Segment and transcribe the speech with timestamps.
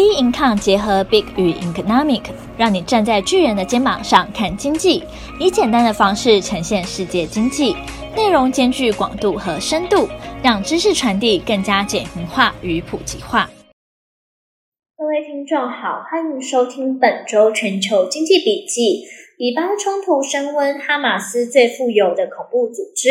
[0.00, 2.22] B Income 结合 Big 与 Economic，
[2.56, 5.04] 让你站在巨人的肩膀上看经济，
[5.38, 7.76] 以简单的方式呈现世界经济，
[8.16, 10.08] 内容兼具广度和深度，
[10.42, 13.50] 让知识传递更加简明化与普及化。
[14.96, 19.02] 各位听众好，欢迎收听本周全球经济笔记。
[19.36, 23.10] 以巴冲突升温，哈马斯最富有的恐怖组织，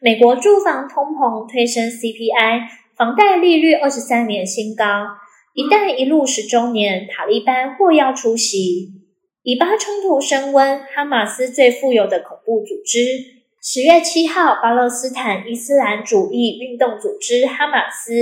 [0.00, 2.60] 美国住房通膨推升 CPI，
[2.96, 4.84] 房贷利率二十三年新高。
[5.58, 8.92] “一带一路”十周年，塔利班或要出席。
[9.42, 13.00] 以巴冲突升温，哈马斯最富有的恐怖组织。
[13.60, 18.12] 十月七号，巴勒斯坦伊斯兰主义运动组织哈马斯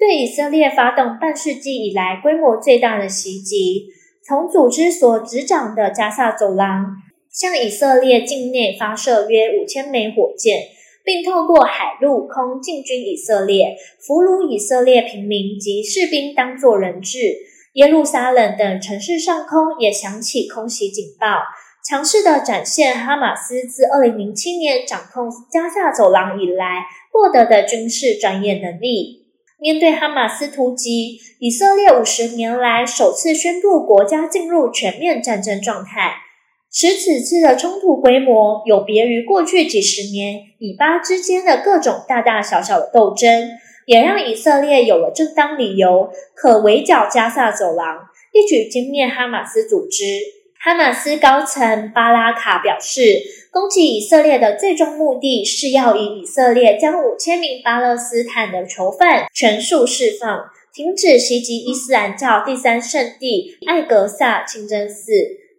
[0.00, 3.86] 对以色列发动半世纪以来规模最大的袭击，
[4.24, 6.96] 从组织所执掌的加萨走廊
[7.30, 10.58] 向以色列境内发射约五千枚火箭。
[11.04, 17.18] 并透过海陆空进军以色列，俘虏以色列平民及士兵当作人质。
[17.74, 21.26] 耶路撒冷等城市上空也响起空袭警报，
[21.88, 29.20] 强势地展现哈马斯自2007年掌控加萨走廊以来获得的军事专业能力。
[29.60, 36.14] 面对哈马斯突击，以色列五十年来首次宣布国家进入全面战争状态。
[36.72, 43.50] 使此次的冲突规模有别于过去几十年以巴之间的各种大大小小的斗争，
[43.86, 47.98] 也让以色列有了正当理由可围剿加萨走廊，
[48.32, 50.04] 一举歼灭哈马斯组织。
[50.62, 65.12] 哈马斯高层巴拉卡表示，攻击以色列的最终目的是要以以色列将五千名巴勒斯坦的囚犯全数释放，停止袭击伊斯兰教第三圣地艾格萨清真寺。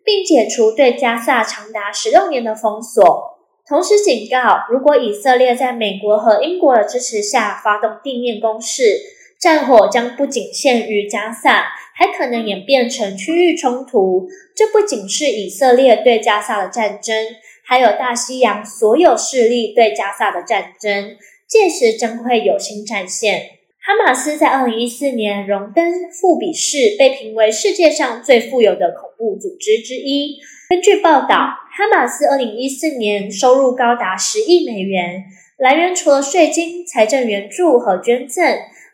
[0.03, 8.99] 并解除对加萨长达十六年的封锁，同时警告，如果以色列在美国和英国的支持下发动地面攻势，
[9.39, 14.27] 战火将不仅限于加萨，还可能演变成区域冲突。
[14.55, 17.15] 这不仅是以色列对加萨的战争，
[17.63, 21.15] 还有大西洋所有势力对加萨的战争。
[21.47, 23.60] 届时将会有新战线。
[23.83, 30.37] 哈马斯在二零一四年荣登富比士，被评为世界上最富有的恐怖组织之一。
[30.69, 35.23] 根据报道，哈马斯二零一四年收入高达十亿美元，
[35.57, 38.45] 来源除了税金、财政援助和捐赠，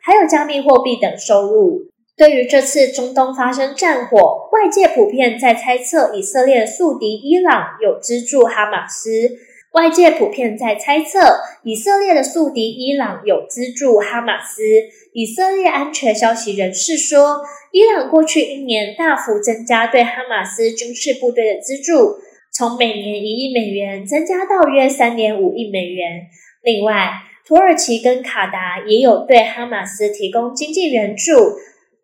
[0.02, 1.82] 还有加密货币等收入。
[2.16, 9.38] 对于这次中东发生战火，外界普遍在猜测以色列宿敌伊朗有资助哈马斯。
[9.78, 11.20] 外界普遍在猜测，
[11.62, 14.64] 以色列的宿敌伊朗有资助哈马斯。
[15.14, 22.16] 以色列安全消息人士说，伊朗过去一年大幅增加对哈马斯军事部队的资助，
[22.52, 26.26] 从每年一亿美元增加到约三点五亿美元。
[26.64, 27.12] 另外，
[27.46, 31.32] 土耳其跟卡达也有对哈马斯提供经济援助，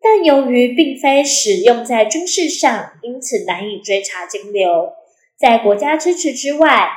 [0.00, 4.92] 但由于并非使用在军事上，因此难以追查金流。
[5.36, 6.88] 在国家支持之外，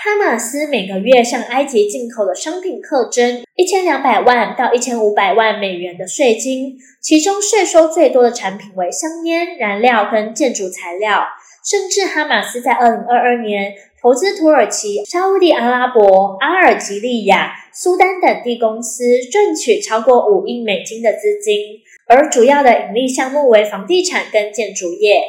[0.00, 11.24] 哈马斯每个月向埃及进口的商品课征一千两百万到一千五百万美元的税金，其中税收最多的产品为香烟、燃料跟建筑材料。
[11.68, 21.56] 甚至哈马斯在二零二二年投资土耳其、沙乌地阿拉伯、阿尔及利亚、苏丹等地公司，赚取超过五亿美金的资金，
[22.06, 25.22] 而主要的盈利项目为房地产跟建筑业。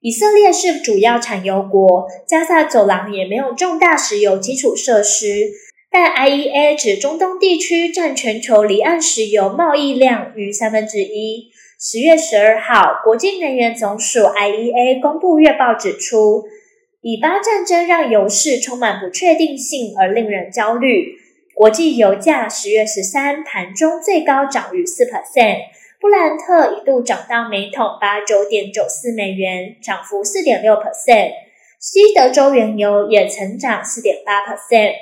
[0.00, 5.50] 以色列是主要产油国，加萨走廊也没有重大石油基础设施，
[5.90, 11.50] 但 IEA 指中东地区占全球离岸石油贸易量逾三分之一。
[11.80, 16.44] 十月十二号，国际能源总署 IEA 公布月报指出，
[17.00, 21.16] 以巴战争让油市充满不确定性而令人焦虑。
[21.54, 25.56] 国际油价十月十三盘中最高涨逾四 percent。
[26.00, 31.32] 布兰特一度涨到每桶八九点九四美元，涨幅四点六 percent。
[31.80, 34.92] 西德州原油也曾涨四点八 percent，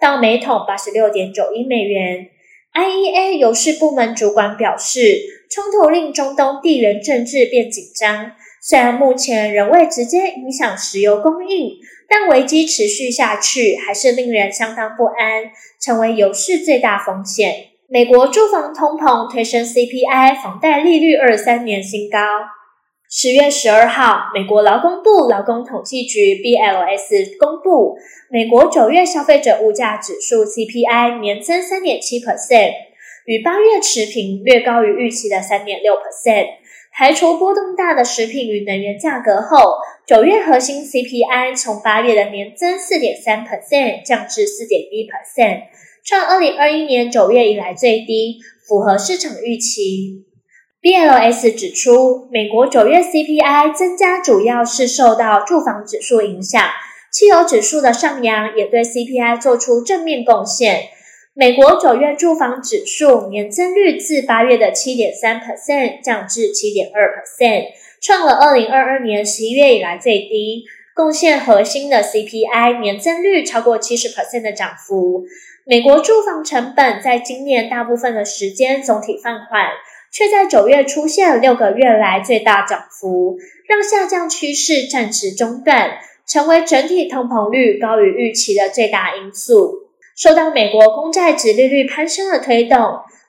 [0.00, 2.28] 到每桶八十六点九一美元。
[2.72, 5.18] IEA 油市部门主管表示，
[5.50, 8.32] 冲突令中东地缘政治变紧张。
[8.62, 11.72] 虽然目前仍未直接影响石油供应，
[12.08, 17.73] 但危机持续下去还是令人相当不安，成为油市最大风险。
[17.94, 22.18] 美国住房通膨推升 CPI，房贷利率二三年新高。
[23.08, 27.96] 十月十二号，美国劳工部劳工统计局 BLS 公布，
[28.32, 32.72] 美国九月消费者物价指数 CPI 年增三点七 percent，
[33.26, 36.48] 与八月持平，略高于预期的三点六 percent。
[36.92, 39.56] 排除波动大的食品与能源价格后，
[40.04, 45.68] 九月核心 CPI 从八月的年增四点三 percent 降至四点一 percent。
[46.06, 50.26] 创二零二一年九月以来最低，符合市场预期。
[50.82, 56.62] BLS 指出，美国九月 CPI 增加主要是受到住房指数影响，
[57.10, 60.88] 汽油指数的上扬也对 CPI 做出正面贡献。
[61.32, 67.68] 美国九月住房指数年增率自八月的七点三 percent 降至七点二 percent，
[68.02, 70.64] 创了二零二二年十一月以来最低。
[70.94, 75.24] 贡献核心的 CPI 年增率超过七十 percent 的涨幅。
[75.66, 79.70] 美国住房成本在今年大部分的时间总体放缓，
[80.12, 89.88] 却在九月出现六个月来最大涨幅，让下降趋势暂时中断，成为整体通膨率高于预期的最大因素。
[90.14, 92.78] 受到美国公债殖利率攀升的推动，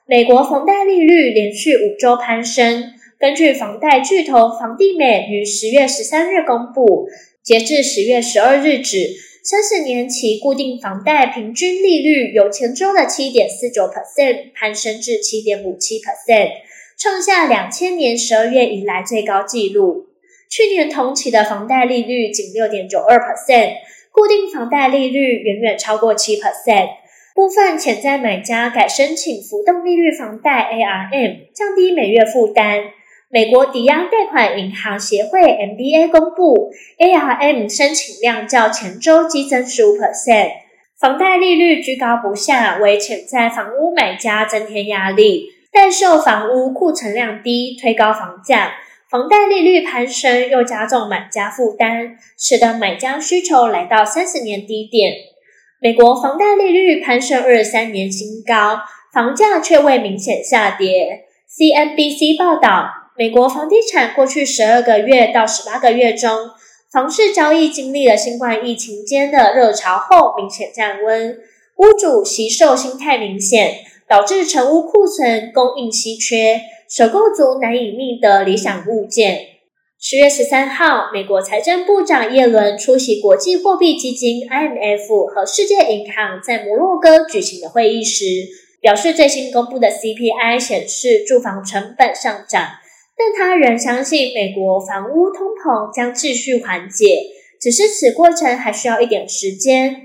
[0.06, 2.92] 美国房贷利率连续五周攀升。
[3.18, 7.08] 根据房贷巨头房地美于十月十三日公布，
[7.42, 8.98] 截至十月十二日止，
[9.48, 16.50] 三十年期固定房贷平均利率由前周的七点四九 percent 攀升至七点五七 percent，
[16.98, 20.06] 创下两千年十二月以来最高纪录。
[20.50, 23.74] 去年同期的房贷利率仅六点九二 percent。
[24.10, 26.88] 固定房贷利率远远超过七 percent，
[27.32, 32.80] 部分潜在买家改申请浮动利率房贷 ARM，降低每月负担。
[33.28, 40.50] 美国抵押贷款银行协会 MBA 公布，ARM 申请量较前周激增十五 percent。
[40.96, 45.48] 房贷利率居高不下，为潜在房屋买家增添压力。
[45.72, 48.74] 待售房屋库存量低，推高房价。
[49.10, 55.12] 房贷利率攀升，又加重买家负担，使得买家需求来到三十年低点。
[55.80, 58.82] 美国房贷利率攀升二十三年新高，
[59.12, 61.24] 房价却未明显下跌。
[61.50, 66.30] CNBC 报道，美国房地产过去十二个月到十八个月中，
[66.92, 71.38] 房市交易经历了新冠疫情间的热潮后明显降温，
[71.76, 73.76] 屋主惜售心态明显，
[74.06, 76.60] 导致成屋库存供应稀缺。
[76.90, 79.46] 首购族难以觅得理想物件。
[79.98, 88.24] 十月十三号，美国财政部长耶伦出席国际货币基金 （IMF） 和世界银行在摩洛哥举行的会议时，
[88.82, 92.68] 表示最新公布的 CPI 显示住房成本上涨，
[93.16, 97.06] 但他仍相信美国房屋通膨将继续缓解，
[97.60, 100.02] 只是此过程还需要一点时间。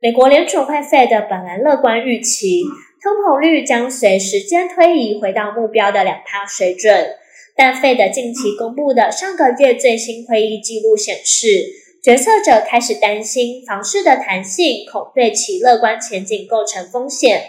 [0.00, 2.62] 美国联储会 Fed 本来乐观预期。
[3.02, 7.06] 通膨率将随时间推移回到目标的两趴水准，
[7.54, 11.66] 但费德近期公布的上个月最新会议记录显示，
[12.02, 17.42] 决策者开始担心房市的弹性恐对其乐观前景构成风险，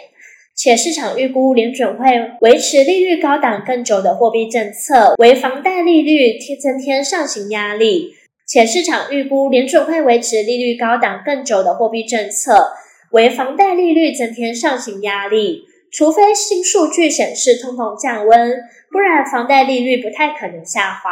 [0.56, 2.06] 且市场预估联准会
[2.40, 8.14] 维持利率高档更久的货币政策，为房贷利率增添上行压力，
[8.46, 12.72] 且市场预估联准会维持利率高档更久的货币政策。
[13.12, 18.56] 为房贷利率增添上行压力，除非新数据显示通膨降温，
[18.90, 21.10] 不然房贷利率不太可能下滑。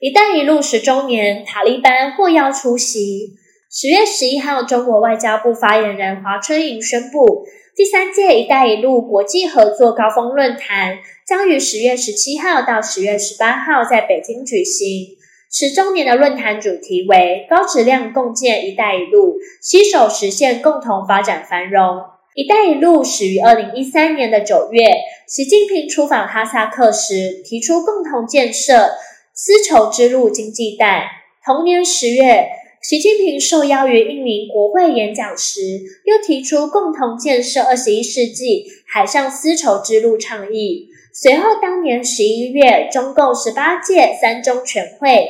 [0.00, 3.30] 一带一路十周年，塔利班或要出席。
[3.70, 7.44] 十月十一号，中国外交部发言人华春莹宣布，
[7.76, 10.96] 第三届一带一路国际合作高峰论坛
[11.26, 15.18] 将于十月十七号到十月十八号在北京举行。
[15.52, 22.00] 十周年的论坛主题为“高质量共建‘一带一路’，携手实现共同发展繁荣”。
[22.34, 24.82] “一带一路”始于二零一三年的九月，
[25.28, 28.92] 习近平出访哈萨克时提出共同建设
[29.34, 31.10] 丝绸之路经济带。
[31.44, 32.46] 同年十月，
[32.88, 35.60] 习近平受邀于印尼国会演讲时，
[36.04, 40.86] 又提出共同建设二十一世纪海上丝绸之路倡议。
[41.12, 45.26] 随后，当年十一月，中共十八届三中全会。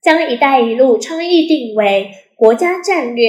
[0.00, 3.28] 将“一带一路”倡议定为国家战略，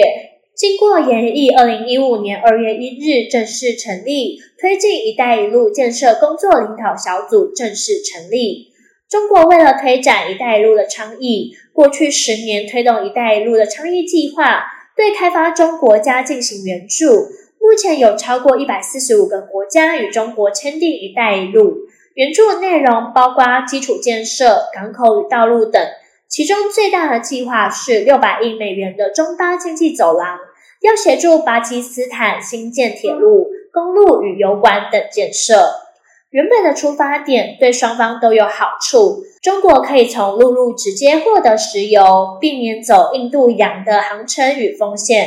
[0.53, 8.70] 经过研议，二零一五年二月一日正式成立推进“一带一路”建设工作领导小组，正式成立。
[9.11, 14.63] 中国为了推展“一带一路”的倡议，过去十年推动“一带一路”的倡议计划，
[14.95, 17.27] 对开发中国家进行援助。
[17.59, 21.79] 目前有超过一百四十五个国家与中国签订“一带一路”
[22.15, 25.85] 援助的内容，包括基础建设、港口与道路等。
[26.29, 30.39] 其中最大的计划是六百亿美元的中巴经济走廊，
[30.79, 35.90] 要协助巴基斯坦兴建铁路、公路与油管等建设。
[36.31, 45.25] 原本的出发点对双方都有好处，中国可以从陆路直接获得石油，避免走印度洋的航程与风险；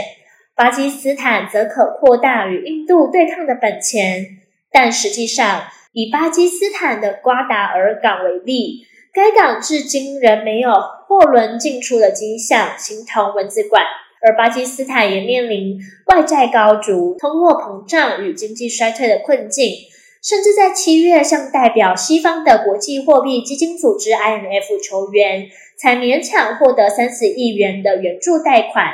[0.56, 4.24] 巴基斯坦则可扩大与印度对抗的本钱。
[4.72, 8.86] 但实际上，以巴基斯坦的瓜达尔港为例。
[9.12, 10.72] 该港至今仍没有
[11.06, 13.84] 货轮进出的迹象，形同文字馆。
[14.20, 19.72] 而巴基斯坦也面临外债高筑、通货膨胀与经济衰退的困境，
[20.24, 28.86] 甚至在七月向代表西方的国际货币基金组织 IMF 求援，才勉强获得三十亿元的援助贷款。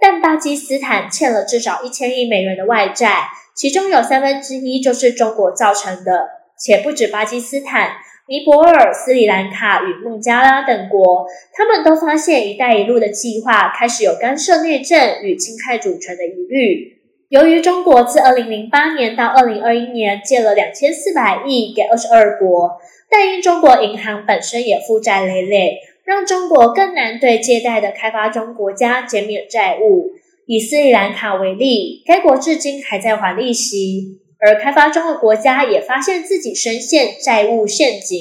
[0.00, 7.92] 但巴基斯坦欠了至少一千亿美元的外债，其中有三分之一就是中国造成的，且不止巴基斯坦。
[8.28, 17.01] 尼泊尔、斯里兰卡与孟加拉等国，他们都发现“一带一路”的计划开始有干涉内政与侵害主权的疑虑。
[17.32, 30.10] 由于中国自2008年到2021年借了2400亿给22国，但因中国银行本身也负债累累，让中国更难对借贷的开发中国家减免债务。
[30.44, 34.18] 以斯里兰卡为例，该国至今还在还利息。
[34.38, 38.18] 而开发中的国家也发现自己深陷债务陷阱，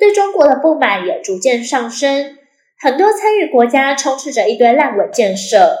[0.00, 2.36] 对中国的不满也逐渐上升。
[2.80, 5.76] 很多参与国家充斥着一堆烂尾建设，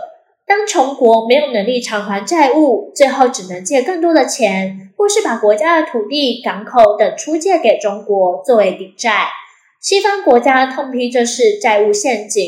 [0.48, 9.28] 当穷国没有能力偿还债务，最后只能借更多的钱，或是把国家的土地、港口等出借给中国作为抵债。
[9.80, 12.42] 西方国家痛批这是债务陷阱，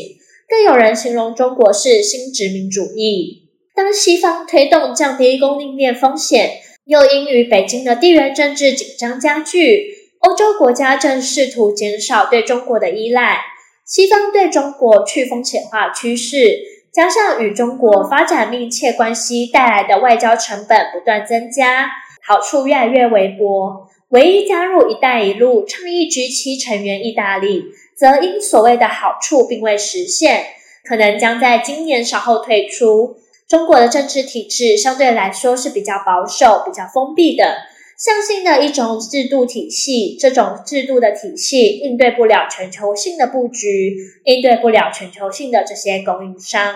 [0.49, 3.43] 更有人形容中国是新殖民主义。
[3.75, 6.57] 当西方推动降低供应链风险。
[6.85, 13.37] 又因与北京的地缘政治紧张加剧，欧洲国家正试图减少对中国的依赖。
[13.85, 16.59] 西方对中国去风险化趋势，
[16.93, 21.89] 加上与中国发展密切关系带来的外交成本不断增加，
[22.21, 23.87] 好处越来越微薄。
[24.09, 27.63] 唯一加入“一带一路”倡议 G7 成员意大利，
[27.95, 30.47] 则因所谓的好处并未实现，
[30.83, 33.15] 可能将在今年稍后退出。
[33.47, 37.55] 中国的政治体制相对来说是比较保守、比较封闭的，
[38.01, 40.17] 像新的一种制度体系。
[40.19, 46.75] 这种制度的体系应对不了全球性的布局，应对不了全球性的这些供应商。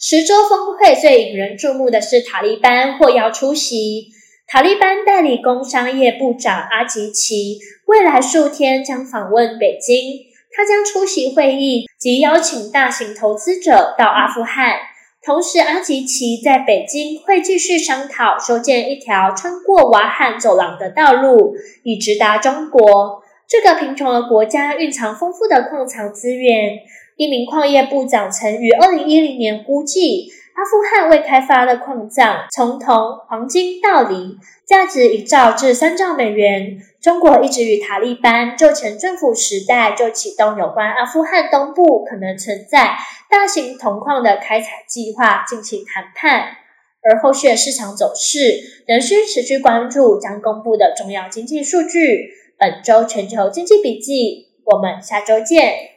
[0.00, 4.08] 十周峰会最引人注目的是塔利班获邀出席。
[4.48, 14.78] 塔利班代理工商业部长阿吉奇未来数天将访问北京，他将出席会议及邀请大型投资者到阿富汗。
[15.24, 23.22] 同时，阿吉奇在北京会继续商讨修建一条穿过瓦罕走廊的道路，以直达中国。
[23.46, 26.80] 这个贫穷的国家蕴藏丰富的矿藏资源。
[27.16, 36.78] 一名矿业部长曾于二零一零年估计，阿富汗未开发的矿藏从铜、黄金到锂，价值一兆至三兆美元。
[37.00, 42.96] 中国一直与塔利班就前政府时代就启动有关阿富汗东部可能存在
[43.32, 46.58] 大型铜矿的开采计划进行谈判，
[47.00, 52.28] 而后续的市场走势仍需持续关注将公布的重要经济数据。
[52.58, 55.91] 本周全球经济笔记，我们下周见。